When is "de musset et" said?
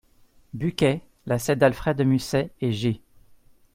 1.95-2.71